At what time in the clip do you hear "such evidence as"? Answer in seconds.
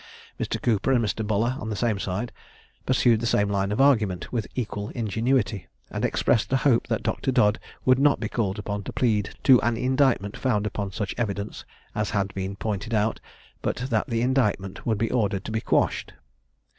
10.91-12.09